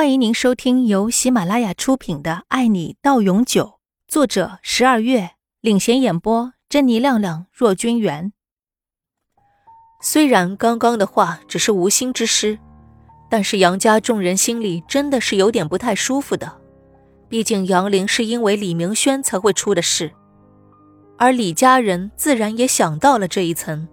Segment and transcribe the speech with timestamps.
[0.00, 3.64] 欢迎您收听由喜马拉雅出品的《爱你到永久》，
[4.08, 8.32] 作者十二月领衔演播，珍妮、亮亮、若君元。
[10.00, 12.58] 虽然刚刚的话只是无心之失，
[13.28, 16.50] 但是杨家众人心里真的是有点不太舒服的。
[17.28, 20.10] 毕竟杨玲是因为李明轩才会出的事，
[21.18, 23.86] 而李家人自然也想到了这一层，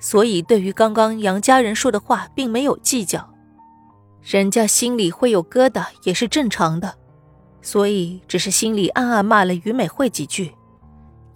[0.00, 3.30] 所以对于刚刚杨家人说的话，并没有计较。
[4.24, 6.94] 人家心里会有疙瘩也是正常的，
[7.60, 10.54] 所以只是心里暗暗骂了于美惠几句。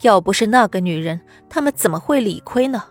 [0.00, 1.20] 要不是那个女人，
[1.50, 2.82] 他们怎么会理亏呢？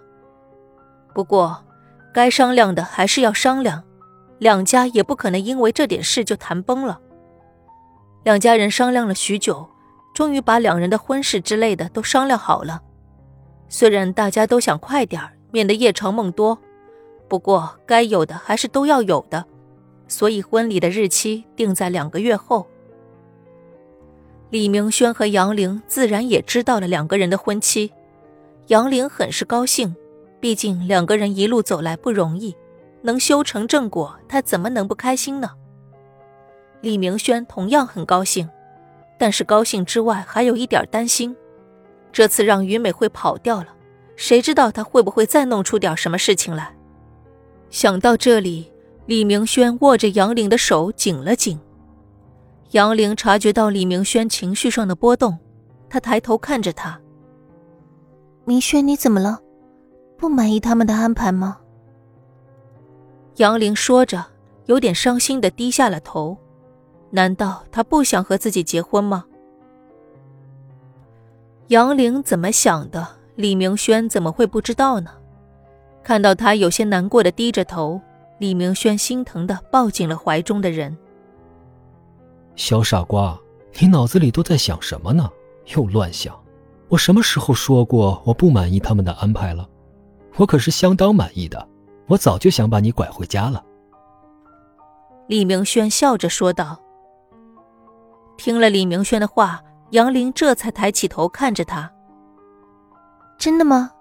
[1.15, 1.65] 不过，
[2.13, 3.83] 该商量的还是要商量，
[4.37, 6.99] 两家也不可能因为这点事就谈崩了。
[8.23, 9.67] 两家人商量了许久，
[10.13, 12.83] 终于把两人的婚事之类的都商量好了。
[13.67, 15.19] 虽然大家都想快点
[15.49, 16.59] 免得夜长梦多，
[17.27, 19.43] 不过该有的还是都要有的。
[20.07, 22.67] 所以婚礼的日期定在两个月后。
[24.49, 27.91] 李明轩和杨玲自然也知道了两个人的婚期，
[28.67, 29.93] 杨玲很是高兴，
[30.39, 32.55] 毕竟两个人一路走来不容易，
[33.01, 35.51] 能修成正果，她怎么能不开心呢？
[36.79, 38.49] 李明轩同样很高兴，
[39.17, 41.35] 但是高兴之外还有一点担心，
[42.13, 43.67] 这次让于美惠跑掉了，
[44.15, 46.73] 谁知道她会不会再弄出点什么事情来？
[47.69, 48.71] 想到这里。
[49.07, 51.57] 李明轩握着杨玲的手紧了紧，
[52.71, 55.37] 杨玲察觉到李明轩情绪上的波动，
[55.89, 56.99] 她抬头看着他
[58.43, 59.39] ：“明轩，你怎么了？
[60.17, 61.57] 不满意他们的安排吗？”
[63.37, 64.25] 杨玲说着，
[64.65, 66.37] 有点伤心的低下了头。
[67.09, 69.23] 难道他不想和自己结婚吗？
[71.67, 75.11] 杨玲怎么想的，李明轩怎么会不知道呢？
[76.03, 78.01] 看到他有些难过的低着头。
[78.39, 80.95] 李明轩心疼的抱紧了怀中的人。
[82.55, 83.39] 小傻瓜，
[83.79, 85.29] 你脑子里都在想什么呢？
[85.75, 86.35] 又乱想！
[86.89, 89.67] 我什么时候说过我不满意他们的安排了？
[90.37, 91.67] 我可是相当满意的，
[92.07, 93.63] 我早就想把你拐回家了。
[95.27, 96.79] 李明轩笑着说道。
[98.37, 101.91] 听了李明轩的话，杨玲这才抬起头看着他。
[103.37, 103.91] 真的吗？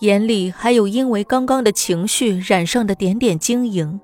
[0.00, 3.98] 眼里还有因为刚刚的情绪染上的点点晶莹，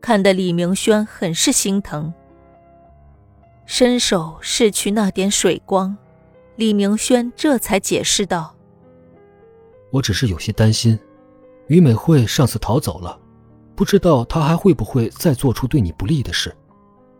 [0.00, 2.12] 看得李明轩很是心疼。
[3.66, 5.94] 伸手拭去那点水光，
[6.56, 8.54] 李明轩这才解释道
[9.92, 10.98] ：“我只是有些担心，
[11.66, 13.18] 于美惠上次逃走了，
[13.74, 16.54] 不知道她还会不会再做出对你不利的事。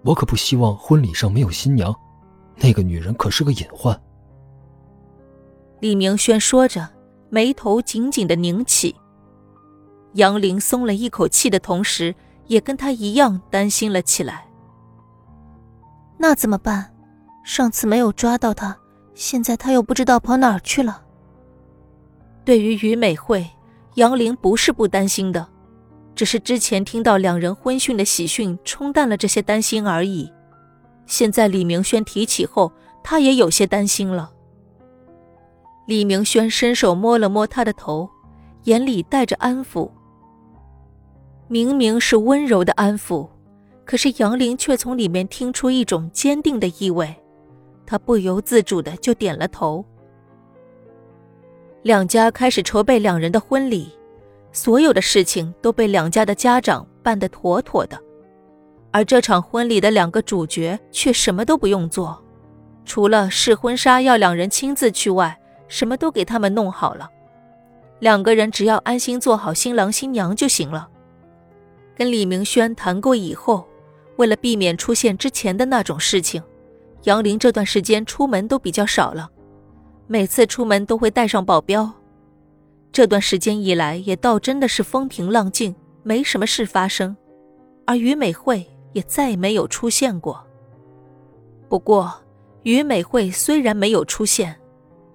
[0.02, 1.94] 我可不希望婚礼上没有新娘，
[2.56, 4.00] 那个女人可是个隐患。”
[5.80, 6.95] 李明轩说着。
[7.36, 8.96] 眉头紧紧的拧起，
[10.14, 12.14] 杨玲松了一口气的同时，
[12.46, 14.46] 也跟他一样担心了起来。
[16.16, 16.94] 那怎么办？
[17.44, 18.78] 上次没有抓到他，
[19.12, 21.02] 现在他又不知道跑哪儿去了。
[22.42, 23.46] 对于于美惠，
[23.96, 25.46] 杨玲不是不担心的，
[26.14, 30.32] 只是之前听到两人婚讯的喜讯冲淡了这些担心而已。
[31.04, 32.72] 现在李明轩提起后，
[33.04, 34.32] 他也有些担心了。
[35.86, 38.10] 李明轩伸手摸了摸他的头，
[38.64, 39.88] 眼里带着安抚。
[41.46, 43.28] 明明是温柔的安抚，
[43.84, 47.14] 可是杨玲却从里面听出一种坚定的意味，
[47.86, 49.84] 她不由自主的就点了头。
[51.82, 53.88] 两家开始筹备两人的婚礼，
[54.50, 57.96] 所有的事情都被两家的家长办得妥妥的，
[58.90, 62.20] 而这场婚礼的两个主角却什么都不用做，
[62.84, 65.38] 除了试婚纱要两人亲自去外。
[65.68, 67.10] 什么都给他们弄好了，
[67.98, 70.88] 两个人只要安心做好新郎新娘就行了。
[71.94, 73.66] 跟李明轩谈过以后，
[74.16, 76.42] 为了避免出现之前的那种事情，
[77.04, 79.30] 杨林这段时间出门都比较少了，
[80.06, 81.90] 每次出门都会带上保镖。
[82.92, 87.16] 这段时间以来，也倒真的是风平浪静，没什么事发生，
[87.84, 90.46] 而于美惠也再没有出现过。
[91.68, 92.12] 不过，
[92.62, 94.58] 于美惠虽然没有出现，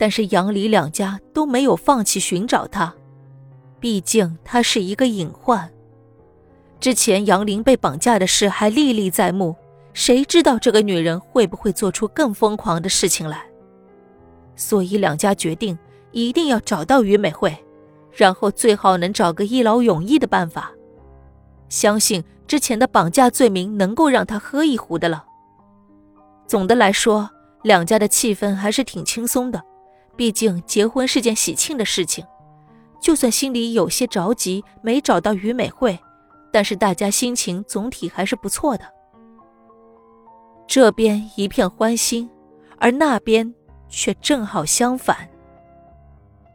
[0.01, 2.91] 但是杨李两家都没有放弃寻找他，
[3.79, 5.69] 毕竟他是一个隐患。
[6.79, 9.55] 之前杨林被绑架的事还历历在目，
[9.93, 13.43] 谁知道这个女人会不会做出更疯狂的事情来？
[14.55, 15.77] 所以两家决定
[16.11, 17.55] 一定要找到于美惠，
[18.11, 20.71] 然后最好能找个一劳永逸的办法。
[21.69, 25.25] 相信之前的绑架罪名能够让他喝一壶的了。
[26.47, 27.29] 总的来说，
[27.61, 29.61] 两家的气氛还是挺轻松的。
[30.15, 32.25] 毕竟结婚是件喜庆的事情，
[33.01, 35.97] 就算心里有些着急，没找到于美惠，
[36.51, 38.85] 但是大家心情总体还是不错的。
[40.67, 42.29] 这边一片欢欣，
[42.77, 43.53] 而那边
[43.89, 45.27] 却正好相反。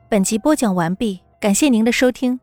[0.09, 2.39] 本集播讲完毕，感谢您的收听。